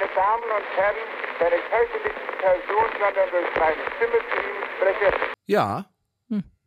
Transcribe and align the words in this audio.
meine 0.00 0.14
Damen 0.14 0.44
und 0.44 0.64
Herren, 0.76 0.96
wenn 1.38 1.52
ich 1.58 1.64
heute 1.70 1.96
nicht 2.04 2.16
in 2.16 2.38
Person, 2.38 2.86
sondern 2.98 3.30
durch 3.30 3.56
meine 3.58 3.82
Stimme 3.96 4.18
zu 4.30 4.36
Ihnen 4.36 4.64
spreche. 4.76 5.34
Ja, 5.46 5.86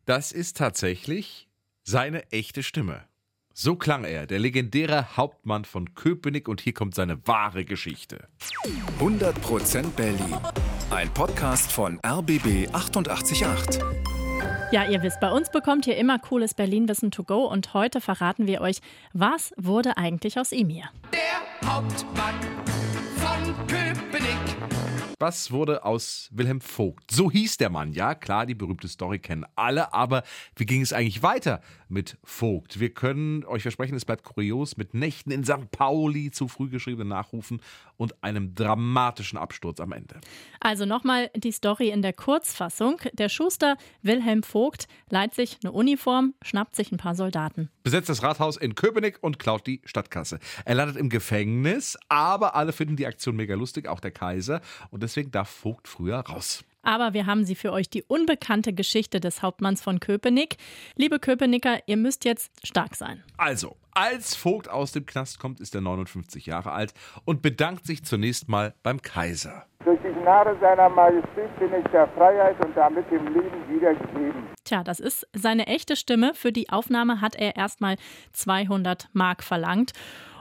das 0.06 0.32
ist 0.32 0.58
tatsächlich 0.58 1.48
seine 1.82 2.30
echte 2.30 2.62
Stimme. 2.62 3.04
So 3.52 3.76
klang 3.76 4.04
er, 4.04 4.26
der 4.26 4.38
legendäre 4.38 5.16
Hauptmann 5.16 5.64
von 5.64 5.94
Köpenick 5.94 6.48
und 6.48 6.60
hier 6.60 6.74
kommt 6.74 6.94
seine 6.94 7.26
wahre 7.26 7.64
Geschichte. 7.64 8.28
100% 9.00 9.90
Berlin. 9.96 10.36
Ein 10.90 11.12
Podcast 11.14 11.72
von 11.72 12.00
RBB 12.04 12.68
888. 12.72 13.80
Ja, 14.72 14.84
ihr 14.88 15.02
wisst, 15.02 15.20
bei 15.20 15.30
uns 15.30 15.50
bekommt 15.50 15.86
ihr 15.86 15.96
immer 15.96 16.18
cooles 16.18 16.54
Berlin-Wissen 16.54 17.10
to 17.10 17.22
go 17.22 17.46
und 17.46 17.74
heute 17.74 18.00
verraten 18.00 18.46
wir 18.46 18.60
euch, 18.60 18.80
was 19.12 19.54
wurde 19.56 19.96
eigentlich 19.96 20.38
aus 20.38 20.52
ihm 20.52 20.68
hier? 20.68 20.90
Der 21.12 21.68
Hauptmann 21.68 22.53
von 23.56 23.66
Köpenick. 23.66 24.13
Was 25.20 25.52
wurde 25.52 25.84
aus 25.84 26.28
Wilhelm 26.32 26.60
Vogt? 26.60 27.10
So 27.12 27.30
hieß 27.30 27.56
der 27.58 27.70
Mann, 27.70 27.92
ja 27.92 28.14
klar, 28.14 28.46
die 28.46 28.54
berühmte 28.54 28.88
Story 28.88 29.20
kennen 29.20 29.46
alle, 29.54 29.92
aber 29.94 30.24
wie 30.56 30.66
ging 30.66 30.82
es 30.82 30.92
eigentlich 30.92 31.22
weiter 31.22 31.60
mit 31.88 32.18
Vogt? 32.24 32.80
Wir 32.80 32.92
können 32.92 33.44
euch 33.44 33.62
versprechen, 33.62 33.94
es 33.94 34.04
bleibt 34.04 34.24
kurios 34.24 34.76
mit 34.76 34.92
Nächten 34.92 35.30
in 35.30 35.44
St. 35.44 35.70
Pauli, 35.70 36.32
zu 36.32 36.48
früh 36.48 36.68
geschriebenen 36.68 37.08
Nachrufen 37.08 37.60
und 37.96 38.24
einem 38.24 38.56
dramatischen 38.56 39.38
Absturz 39.38 39.78
am 39.78 39.92
Ende. 39.92 40.20
Also 40.58 40.84
nochmal 40.84 41.30
die 41.36 41.52
Story 41.52 41.90
in 41.90 42.02
der 42.02 42.12
Kurzfassung. 42.12 43.00
Der 43.12 43.28
Schuster 43.28 43.76
Wilhelm 44.02 44.42
Vogt 44.42 44.88
leiht 45.10 45.34
sich 45.34 45.58
eine 45.62 45.70
Uniform, 45.70 46.34
schnappt 46.42 46.74
sich 46.74 46.90
ein 46.90 46.98
paar 46.98 47.14
Soldaten. 47.14 47.70
Besetzt 47.84 48.08
das 48.08 48.24
Rathaus 48.24 48.56
in 48.56 48.74
Köpenick 48.74 49.18
und 49.20 49.38
klaut 49.38 49.66
die 49.66 49.80
Stadtkasse. 49.84 50.40
Er 50.64 50.74
landet 50.74 50.96
im 50.96 51.08
Gefängnis, 51.08 51.96
aber 52.08 52.56
alle 52.56 52.72
finden 52.72 52.96
die 52.96 53.06
Aktion 53.06 53.36
mega 53.36 53.54
lustig, 53.54 53.86
auch 53.86 54.00
der 54.00 54.10
Kaiser. 54.10 54.60
Und 54.90 55.03
deswegen 55.04 55.30
darf 55.30 55.48
Vogt 55.48 55.88
früher 55.88 56.18
raus. 56.18 56.64
Aber 56.84 57.14
wir 57.14 57.26
haben 57.26 57.44
sie 57.44 57.54
für 57.54 57.72
euch 57.72 57.88
die 57.88 58.02
unbekannte 58.02 58.72
Geschichte 58.72 59.18
des 59.18 59.42
Hauptmanns 59.42 59.82
von 59.82 60.00
Köpenick. 60.00 60.56
Liebe 60.96 61.18
Köpenicker, 61.18 61.78
ihr 61.86 61.96
müsst 61.96 62.24
jetzt 62.24 62.50
stark 62.66 62.94
sein. 62.94 63.24
Also, 63.38 63.76
als 63.92 64.34
Vogt 64.34 64.68
aus 64.68 64.92
dem 64.92 65.06
Knast 65.06 65.38
kommt, 65.38 65.60
ist 65.60 65.74
er 65.74 65.80
59 65.80 66.46
Jahre 66.46 66.72
alt 66.72 66.92
und 67.24 67.42
bedankt 67.42 67.86
sich 67.86 68.04
zunächst 68.04 68.48
mal 68.48 68.74
beim 68.82 69.00
Kaiser. 69.00 69.64
Durch 69.84 69.98
die 70.02 70.12
Gnade 70.20 70.56
seiner 70.60 70.88
Majestät 70.88 71.58
bin 71.58 71.70
ich 71.74 71.86
der 71.90 72.08
Freiheit 72.08 72.62
und 72.64 72.76
damit 72.76 73.10
dem 73.10 73.26
Leben 73.26 73.68
wiedergegeben. 73.68 74.46
Tja, 74.64 74.82
das 74.82 74.98
ist 74.98 75.26
seine 75.34 75.66
echte 75.66 75.96
Stimme. 75.96 76.32
Für 76.34 76.52
die 76.52 76.70
Aufnahme 76.70 77.20
hat 77.20 77.34
er 77.34 77.56
erstmal 77.56 77.96
200 78.32 79.08
Mark 79.12 79.42
verlangt. 79.42 79.92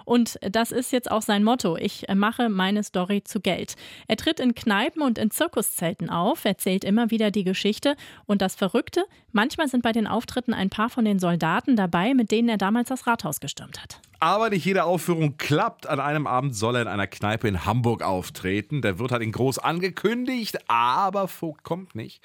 Und 0.05 0.39
das 0.41 0.71
ist 0.71 0.91
jetzt 0.91 1.09
auch 1.09 1.21
sein 1.21 1.43
Motto. 1.43 1.77
Ich 1.77 2.05
mache 2.13 2.49
meine 2.49 2.83
Story 2.83 3.23
zu 3.23 3.39
Geld. 3.39 3.75
Er 4.07 4.17
tritt 4.17 4.39
in 4.39 4.55
Kneipen 4.55 5.01
und 5.01 5.17
in 5.17 5.31
Zirkuszelten 5.31 6.09
auf, 6.09 6.45
erzählt 6.45 6.83
immer 6.83 7.11
wieder 7.11 7.31
die 7.31 7.43
Geschichte. 7.43 7.95
Und 8.25 8.41
das 8.41 8.55
Verrückte, 8.55 9.05
manchmal 9.31 9.67
sind 9.67 9.83
bei 9.83 9.91
den 9.91 10.07
Auftritten 10.07 10.53
ein 10.53 10.69
paar 10.69 10.89
von 10.89 11.05
den 11.05 11.19
Soldaten 11.19 11.75
dabei, 11.75 12.13
mit 12.13 12.31
denen 12.31 12.49
er 12.49 12.57
damals 12.57 12.89
das 12.89 13.07
Rathaus 13.07 13.39
gestürmt 13.39 13.81
hat. 13.81 13.99
Aber 14.19 14.49
nicht 14.49 14.63
jede 14.63 14.85
Aufführung 14.85 15.37
klappt. 15.37 15.87
An 15.87 15.99
einem 15.99 16.27
Abend 16.27 16.55
soll 16.55 16.77
er 16.77 16.83
in 16.83 16.87
einer 16.87 17.07
Kneipe 17.07 17.47
in 17.47 17.65
Hamburg 17.65 18.03
auftreten. 18.03 18.81
Der 18.81 18.97
Wirt 18.97 19.11
hat 19.11 19.21
ihn 19.21 19.33
groß 19.33 19.59
angekündigt, 19.59 20.69
aber 20.69 21.27
Vogt 21.27 21.63
kommt 21.63 21.93
nicht. 21.93 22.23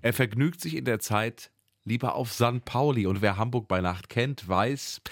Er 0.00 0.14
vergnügt 0.14 0.60
sich 0.60 0.74
in 0.76 0.86
der 0.86 1.00
Zeit 1.00 1.50
lieber 1.84 2.14
auf 2.14 2.32
St. 2.32 2.64
Pauli. 2.64 3.06
Und 3.06 3.22
wer 3.22 3.36
Hamburg 3.36 3.68
bei 3.68 3.80
Nacht 3.80 4.08
kennt, 4.08 4.48
weiß, 4.48 5.02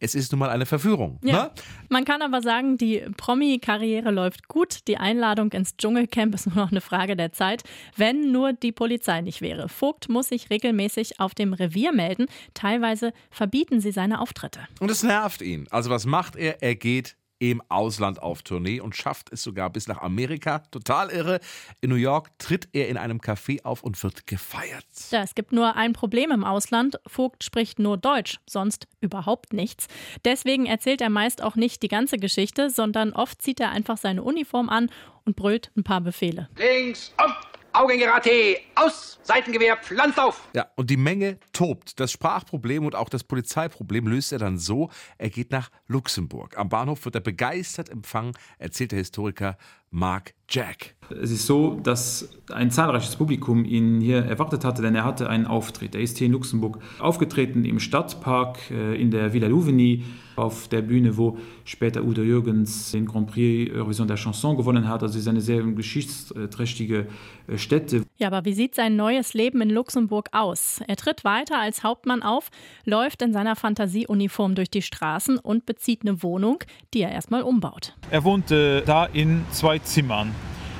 es 0.00 0.14
ist 0.14 0.32
nun 0.32 0.38
mal 0.38 0.50
eine 0.50 0.66
Verführung. 0.66 1.18
Ja. 1.22 1.44
Ne? 1.44 1.50
Man 1.88 2.04
kann 2.04 2.22
aber 2.22 2.42
sagen, 2.42 2.78
die 2.78 3.04
Promi-Karriere 3.16 4.10
läuft 4.10 4.48
gut. 4.48 4.88
Die 4.88 4.96
Einladung 4.96 5.52
ins 5.52 5.76
Dschungelcamp 5.76 6.34
ist 6.34 6.46
nur 6.54 6.56
noch 6.56 6.70
eine 6.70 6.80
Frage 6.80 7.16
der 7.16 7.32
Zeit, 7.32 7.62
wenn 7.96 8.32
nur 8.32 8.52
die 8.52 8.72
Polizei 8.72 9.20
nicht 9.20 9.42
wäre. 9.42 9.68
Vogt 9.68 10.08
muss 10.08 10.28
sich 10.28 10.50
regelmäßig 10.50 11.20
auf 11.20 11.34
dem 11.34 11.52
Revier 11.52 11.92
melden. 11.92 12.26
Teilweise 12.54 13.12
verbieten 13.30 13.80
sie 13.80 13.92
seine 13.92 14.20
Auftritte. 14.20 14.60
Und 14.80 14.90
es 14.90 15.02
nervt 15.02 15.42
ihn. 15.42 15.66
Also 15.70 15.90
was 15.90 16.06
macht 16.06 16.36
er? 16.36 16.62
Er 16.62 16.74
geht 16.74 17.16
im 17.40 17.62
Ausland 17.68 18.22
auf 18.22 18.42
Tournee 18.42 18.80
und 18.80 18.94
schafft 18.94 19.32
es 19.32 19.42
sogar 19.42 19.70
bis 19.70 19.88
nach 19.88 19.98
Amerika. 19.98 20.60
Total 20.70 21.10
irre. 21.10 21.40
In 21.80 21.90
New 21.90 21.96
York 21.96 22.30
tritt 22.38 22.68
er 22.72 22.88
in 22.88 22.96
einem 22.96 23.18
Café 23.18 23.64
auf 23.64 23.82
und 23.82 24.00
wird 24.04 24.26
gefeiert. 24.26 24.84
Ja, 25.10 25.22
es 25.22 25.34
gibt 25.34 25.50
nur 25.50 25.74
ein 25.74 25.94
Problem 25.94 26.30
im 26.30 26.44
Ausland. 26.44 27.00
Vogt 27.06 27.42
spricht 27.42 27.78
nur 27.78 27.96
Deutsch, 27.96 28.38
sonst 28.48 28.86
überhaupt 29.00 29.52
nichts. 29.54 29.88
Deswegen 30.24 30.66
erzählt 30.66 31.00
er 31.00 31.10
meist 31.10 31.42
auch 31.42 31.56
nicht 31.56 31.82
die 31.82 31.88
ganze 31.88 32.18
Geschichte, 32.18 32.68
sondern 32.68 33.12
oft 33.12 33.40
zieht 33.40 33.58
er 33.58 33.70
einfach 33.70 33.96
seine 33.96 34.22
Uniform 34.22 34.68
an 34.68 34.90
und 35.24 35.34
brüllt 35.34 35.70
ein 35.76 35.82
paar 35.82 36.02
Befehle. 36.02 36.48
Links, 36.56 37.14
auf, 37.16 37.32
Augengeraté, 37.72 38.58
aus, 38.74 39.20
Seitengewehr, 39.22 39.76
pflanzt 39.76 40.18
auf. 40.18 40.48
Ja, 40.54 40.66
und 40.74 40.90
die 40.90 40.96
Menge 40.96 41.38
tobt. 41.52 42.00
Das 42.00 42.10
Sprachproblem 42.10 42.84
und 42.84 42.94
auch 42.96 43.08
das 43.08 43.22
Polizeiproblem 43.22 44.08
löst 44.08 44.32
er 44.32 44.38
dann 44.38 44.58
so, 44.58 44.90
er 45.18 45.30
geht 45.30 45.52
nach 45.52 45.70
Luxemburg. 45.86 46.58
Am 46.58 46.68
Bahnhof 46.68 47.04
wird 47.04 47.14
er 47.14 47.20
begeistert 47.20 47.88
empfangen, 47.88 48.32
erzählt 48.58 48.92
der 48.92 48.98
Historiker 48.98 49.56
Mark 49.90 50.34
Jack. 50.48 50.94
Es 51.10 51.30
ist 51.30 51.46
so, 51.46 51.80
dass 51.82 52.28
ein 52.52 52.70
zahlreiches 52.70 53.16
Publikum 53.16 53.64
ihn 53.64 54.00
hier 54.00 54.24
erwartet 54.24 54.64
hatte, 54.64 54.82
denn 54.82 54.94
er 54.94 55.04
hatte 55.04 55.28
einen 55.28 55.46
Auftritt. 55.46 55.94
Er 55.94 56.00
ist 56.00 56.18
hier 56.18 56.26
in 56.26 56.32
Luxemburg 56.32 56.78
aufgetreten 56.98 57.64
im 57.64 57.80
Stadtpark 57.80 58.58
äh, 58.70 59.00
in 59.00 59.10
der 59.10 59.32
Villa 59.32 59.48
Louvigny 59.48 60.04
auf 60.36 60.68
der 60.68 60.82
Bühne, 60.82 61.16
wo 61.16 61.36
später 61.64 62.04
Udo 62.04 62.22
Jürgens 62.22 62.92
den 62.92 63.06
Grand 63.06 63.30
Prix 63.30 63.72
Eurovision 63.74 64.08
der 64.08 64.16
Chanson 64.16 64.56
gewonnen 64.56 64.88
hat. 64.88 65.02
Also 65.02 65.16
es 65.16 65.22
ist 65.22 65.28
eine 65.28 65.40
sehr 65.40 65.62
geschichtsträchtige 65.62 67.08
äh, 67.46 67.58
Stätte. 67.58 68.04
Ja, 68.16 68.28
aber 68.28 68.44
wie 68.44 68.52
sieht 68.52 68.74
sein 68.74 68.96
neues 68.96 69.34
Leben 69.34 69.60
in 69.60 69.70
Luxemburg 69.70 70.28
aus? 70.32 70.80
Er 70.86 70.96
tritt 70.96 71.24
weiter 71.24 71.58
als 71.58 71.82
Hauptmann 71.82 72.22
auf, 72.22 72.50
läuft 72.84 73.22
in 73.22 73.32
seiner 73.32 73.56
Fantasieuniform 73.56 74.54
durch 74.54 74.70
die 74.70 74.82
Straßen 74.82 75.38
und 75.38 75.66
bezieht 75.66 76.02
eine 76.02 76.22
Wohnung, 76.22 76.58
die 76.94 77.02
er 77.02 77.10
erstmal 77.10 77.42
umbaut. 77.42 77.94
Er 78.10 78.24
wohnte 78.24 78.82
da 78.86 79.06
in 79.06 79.44
zwei 79.50 79.79
Zimmern. 79.84 80.34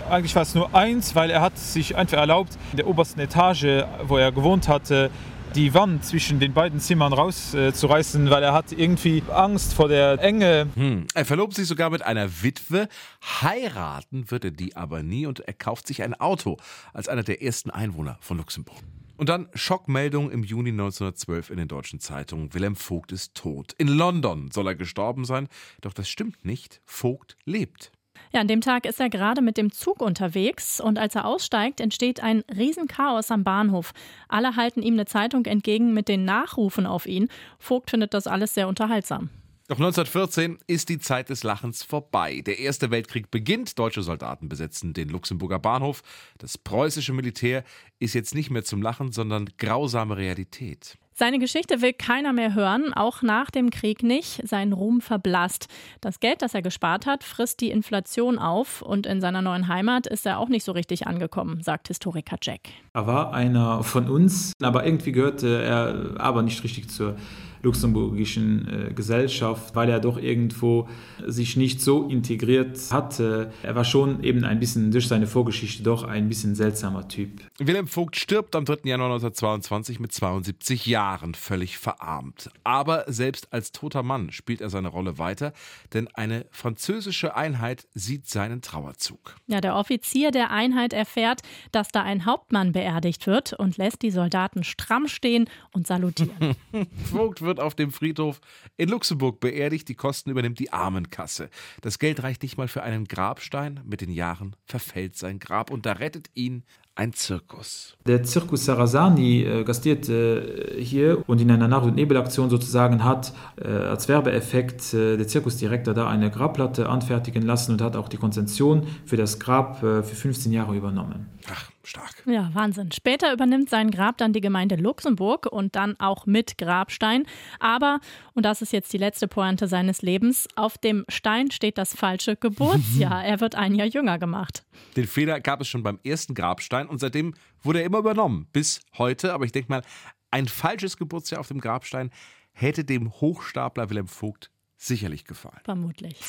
Eigentlich 0.08 0.34
war 0.34 0.42
es 0.42 0.54
nur 0.54 0.74
eins, 0.74 1.14
weil 1.14 1.30
er 1.30 1.40
hat 1.40 1.56
sich 1.56 1.96
einfach 1.96 2.18
erlaubt, 2.18 2.58
in 2.72 2.78
der 2.78 2.86
obersten 2.88 3.20
Etage, 3.20 3.84
wo 4.06 4.16
er 4.16 4.32
gewohnt 4.32 4.68
hatte, 4.68 5.10
die 5.54 5.74
Wand 5.74 6.04
zwischen 6.04 6.38
den 6.38 6.52
beiden 6.52 6.80
Zimmern 6.80 7.12
rauszureißen, 7.12 8.26
äh, 8.26 8.30
weil 8.30 8.42
er 8.42 8.52
hat 8.52 8.72
irgendwie 8.72 9.22
Angst 9.32 9.74
vor 9.74 9.88
der 9.88 10.20
Enge. 10.20 10.68
Hm. 10.74 11.06
Er 11.14 11.24
verlobt 11.24 11.54
sich 11.54 11.66
sogar 11.66 11.90
mit 11.90 12.02
einer 12.02 12.42
Witwe. 12.42 12.88
Heiraten 13.22 14.30
wird 14.30 14.44
er 14.44 14.50
die 14.52 14.76
aber 14.76 15.02
nie 15.02 15.26
und 15.26 15.40
er 15.40 15.54
kauft 15.54 15.86
sich 15.86 16.02
ein 16.02 16.14
Auto 16.14 16.56
als 16.92 17.08
einer 17.08 17.22
der 17.22 17.42
ersten 17.42 17.70
Einwohner 17.70 18.18
von 18.20 18.38
Luxemburg. 18.38 18.78
Und 19.16 19.28
dann 19.28 19.48
Schockmeldung 19.54 20.30
im 20.30 20.44
Juni 20.44 20.70
1912 20.70 21.50
in 21.50 21.58
den 21.58 21.68
deutschen 21.68 22.00
Zeitungen. 22.00 22.54
Wilhelm 22.54 22.76
Vogt 22.76 23.12
ist 23.12 23.34
tot. 23.34 23.74
In 23.76 23.88
London 23.88 24.50
soll 24.50 24.68
er 24.68 24.74
gestorben 24.74 25.24
sein. 25.24 25.48
Doch 25.82 25.92
das 25.92 26.08
stimmt 26.08 26.44
nicht. 26.44 26.80
Vogt 26.86 27.36
lebt. 27.44 27.92
Ja, 28.32 28.40
an 28.40 28.48
dem 28.48 28.60
Tag 28.60 28.86
ist 28.86 29.00
er 29.00 29.10
gerade 29.10 29.42
mit 29.42 29.56
dem 29.56 29.72
Zug 29.72 30.00
unterwegs 30.00 30.80
und 30.80 30.98
als 30.98 31.14
er 31.14 31.26
aussteigt, 31.26 31.80
entsteht 31.80 32.22
ein 32.22 32.44
Riesenchaos 32.54 33.30
am 33.30 33.44
Bahnhof. 33.44 33.92
Alle 34.28 34.56
halten 34.56 34.82
ihm 34.82 34.94
eine 34.94 35.06
Zeitung 35.06 35.46
entgegen 35.46 35.92
mit 35.94 36.08
den 36.08 36.24
Nachrufen 36.24 36.86
auf 36.86 37.06
ihn. 37.06 37.28
Vogt 37.58 37.90
findet 37.90 38.14
das 38.14 38.26
alles 38.26 38.54
sehr 38.54 38.68
unterhaltsam. 38.68 39.30
Doch 39.70 39.76
1914 39.76 40.58
ist 40.66 40.88
die 40.88 40.98
Zeit 40.98 41.28
des 41.28 41.44
Lachens 41.44 41.84
vorbei. 41.84 42.42
Der 42.44 42.58
Erste 42.58 42.90
Weltkrieg 42.90 43.30
beginnt, 43.30 43.78
deutsche 43.78 44.02
Soldaten 44.02 44.48
besetzen 44.48 44.94
den 44.94 45.08
Luxemburger 45.08 45.60
Bahnhof. 45.60 46.02
Das 46.38 46.58
preußische 46.58 47.12
Militär 47.12 47.62
ist 48.00 48.14
jetzt 48.14 48.34
nicht 48.34 48.50
mehr 48.50 48.64
zum 48.64 48.82
Lachen, 48.82 49.12
sondern 49.12 49.48
grausame 49.58 50.16
Realität. 50.16 50.98
Seine 51.20 51.38
Geschichte 51.38 51.82
will 51.82 51.92
keiner 51.92 52.32
mehr 52.32 52.54
hören, 52.54 52.94
auch 52.94 53.20
nach 53.20 53.50
dem 53.50 53.68
Krieg 53.68 54.02
nicht. 54.02 54.40
Sein 54.48 54.72
Ruhm 54.72 55.02
verblasst. 55.02 55.68
Das 56.00 56.18
Geld, 56.18 56.40
das 56.40 56.54
er 56.54 56.62
gespart 56.62 57.04
hat, 57.04 57.24
frisst 57.24 57.60
die 57.60 57.70
Inflation 57.70 58.38
auf 58.38 58.80
und 58.80 59.04
in 59.04 59.20
seiner 59.20 59.42
neuen 59.42 59.68
Heimat 59.68 60.06
ist 60.06 60.24
er 60.24 60.38
auch 60.38 60.48
nicht 60.48 60.64
so 60.64 60.72
richtig 60.72 61.06
angekommen, 61.06 61.62
sagt 61.62 61.88
Historiker 61.88 62.38
Jack. 62.40 62.60
Er 62.94 63.06
war 63.06 63.34
einer 63.34 63.82
von 63.82 64.08
uns, 64.08 64.54
aber 64.62 64.86
irgendwie 64.86 65.12
gehörte 65.12 65.62
er 65.62 66.18
aber 66.18 66.40
nicht 66.40 66.64
richtig 66.64 66.88
zur 66.88 67.16
luxemburgischen 67.62 68.68
äh, 68.88 68.92
Gesellschaft, 68.92 69.74
weil 69.74 69.88
er 69.90 70.00
doch 70.00 70.18
irgendwo 70.18 70.88
sich 71.26 71.56
nicht 71.56 71.80
so 71.80 72.08
integriert 72.08 72.78
hatte. 72.90 73.52
Er 73.62 73.74
war 73.74 73.84
schon 73.84 74.22
eben 74.22 74.44
ein 74.44 74.60
bisschen 74.60 74.90
durch 74.90 75.08
seine 75.08 75.26
Vorgeschichte 75.26 75.82
doch 75.82 76.04
ein 76.04 76.28
bisschen 76.28 76.54
seltsamer 76.54 77.08
Typ. 77.08 77.40
Wilhelm 77.58 77.86
Vogt 77.86 78.16
stirbt 78.16 78.54
am 78.56 78.64
3. 78.64 78.78
Januar 78.84 79.10
1922 79.10 80.00
mit 80.00 80.12
72 80.12 80.86
Jahren, 80.86 81.34
völlig 81.34 81.78
verarmt. 81.78 82.50
Aber 82.64 83.04
selbst 83.08 83.52
als 83.52 83.72
toter 83.72 84.02
Mann 84.02 84.32
spielt 84.32 84.60
er 84.60 84.70
seine 84.70 84.88
Rolle 84.88 85.18
weiter, 85.18 85.52
denn 85.92 86.08
eine 86.14 86.46
französische 86.50 87.36
Einheit 87.36 87.86
sieht 87.94 88.28
seinen 88.28 88.62
Trauerzug. 88.62 89.36
Ja, 89.46 89.60
der 89.60 89.76
Offizier 89.76 90.30
der 90.30 90.50
Einheit 90.50 90.92
erfährt, 90.92 91.40
dass 91.72 91.88
da 91.88 92.02
ein 92.02 92.24
Hauptmann 92.24 92.72
beerdigt 92.72 93.26
wird 93.26 93.52
und 93.52 93.76
lässt 93.76 94.02
die 94.02 94.10
Soldaten 94.10 94.64
stramm 94.64 95.08
stehen 95.08 95.48
und 95.72 95.86
salutieren. 95.86 96.54
Vogt 97.10 97.42
wird 97.42 97.49
wird 97.50 97.58
auf 97.58 97.74
dem 97.74 97.90
Friedhof 97.90 98.40
in 98.76 98.88
Luxemburg 98.88 99.40
beerdigt. 99.40 99.88
Die 99.88 99.96
Kosten 99.96 100.30
übernimmt 100.30 100.60
die 100.60 100.72
Armenkasse. 100.72 101.50
Das 101.80 101.98
Geld 101.98 102.22
reicht 102.22 102.44
nicht 102.44 102.56
mal 102.56 102.68
für 102.68 102.84
einen 102.84 103.06
Grabstein. 103.06 103.80
Mit 103.84 104.02
den 104.02 104.12
Jahren 104.12 104.54
verfällt 104.66 105.16
sein 105.16 105.40
Grab 105.40 105.72
und 105.72 105.84
da 105.84 105.92
rettet 105.92 106.30
ihn 106.34 106.62
ein 106.94 107.12
Zirkus. 107.12 107.96
Der 108.06 108.22
Zirkus 108.24 108.64
Sarasani 108.66 109.42
äh, 109.42 109.64
gastiert 109.64 110.08
äh, 110.08 110.82
hier 110.82 111.22
und 111.28 111.40
in 111.40 111.50
einer 111.50 111.68
Nacht- 111.68 111.86
und 111.86 111.94
Nebelaktion 111.94 112.50
sozusagen 112.50 113.04
hat 113.04 113.32
äh, 113.56 113.68
als 113.68 114.08
Werbeeffekt 114.08 114.92
äh, 114.92 115.16
der 115.16 115.26
Zirkusdirektor 115.26 115.94
da 115.94 116.08
eine 116.08 116.30
Grabplatte 116.30 116.88
anfertigen 116.88 117.42
lassen 117.42 117.72
und 117.72 117.82
hat 117.82 117.96
auch 117.96 118.08
die 118.08 118.18
Konzession 118.18 118.86
für 119.06 119.16
das 119.16 119.40
Grab 119.40 119.82
äh, 119.82 120.02
für 120.02 120.14
15 120.14 120.52
Jahre 120.52 120.76
übernommen. 120.76 121.26
Ach, 121.50 121.70
stark. 121.82 122.22
Ja, 122.26 122.50
Wahnsinn. 122.52 122.92
Später 122.92 123.32
übernimmt 123.32 123.70
sein 123.70 123.90
Grab 123.90 124.18
dann 124.18 124.32
die 124.32 124.40
Gemeinde 124.40 124.76
Luxemburg 124.76 125.46
und 125.46 125.76
dann 125.76 125.98
auch 125.98 126.26
mit 126.26 126.58
Grabstein. 126.58 127.24
Aber, 127.58 128.00
und 128.34 128.44
das 128.44 128.62
ist 128.62 128.72
jetzt 128.72 128.92
die 128.92 128.98
letzte 128.98 129.28
Pointe 129.28 129.66
seines 129.68 130.02
Lebens, 130.02 130.48
auf 130.56 130.78
dem 130.78 131.04
Stein 131.08 131.50
steht 131.50 131.78
das 131.78 131.94
falsche 131.94 132.36
Geburtsjahr. 132.36 133.24
er 133.30 133.40
wird 133.40 133.54
ein 133.54 133.74
Jahr 133.74 133.88
jünger 133.88 134.18
gemacht. 134.18 134.64
Den 134.96 135.06
Fehler 135.06 135.40
gab 135.40 135.60
es 135.60 135.68
schon 135.68 135.82
beim 135.82 135.98
ersten 136.04 136.34
Grabstein 136.34 136.79
und 136.88 136.98
seitdem 136.98 137.34
wurde 137.62 137.80
er 137.80 137.86
immer 137.86 137.98
übernommen. 137.98 138.46
Bis 138.52 138.80
heute. 138.98 139.32
Aber 139.32 139.44
ich 139.44 139.52
denke 139.52 139.70
mal, 139.70 139.82
ein 140.30 140.48
falsches 140.48 140.96
Geburtsjahr 140.96 141.40
auf 141.40 141.48
dem 141.48 141.60
Grabstein 141.60 142.10
hätte 142.52 142.84
dem 142.84 143.10
Hochstapler 143.12 143.90
Wilhelm 143.90 144.08
Vogt 144.08 144.50
sicherlich 144.76 145.24
gefallen. 145.24 145.60
Vermutlich. 145.64 146.20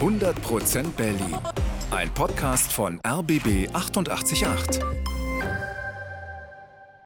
100% 0.00 0.90
Berlin. 0.92 1.36
Ein 1.90 2.12
Podcast 2.14 2.72
von 2.72 3.00
RBB 3.06 3.68
888. 3.74 5.19